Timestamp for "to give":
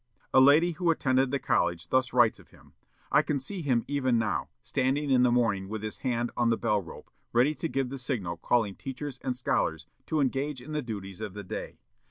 7.53-7.89